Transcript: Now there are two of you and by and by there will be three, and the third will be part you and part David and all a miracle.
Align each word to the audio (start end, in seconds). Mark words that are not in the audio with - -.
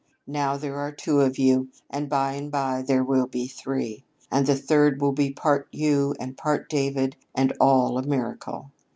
Now 0.25 0.57
there 0.57 0.77
are 0.79 0.91
two 0.91 1.19
of 1.21 1.37
you 1.37 1.69
and 1.87 2.09
by 2.09 2.33
and 2.33 2.49
by 2.51 2.81
there 2.81 3.03
will 3.03 3.27
be 3.27 3.47
three, 3.47 4.03
and 4.31 4.47
the 4.47 4.55
third 4.55 4.99
will 4.99 5.11
be 5.11 5.31
part 5.31 5.67
you 5.71 6.15
and 6.19 6.35
part 6.35 6.69
David 6.71 7.15
and 7.35 7.53
all 7.59 7.99
a 7.99 8.03
miracle. 8.03 8.71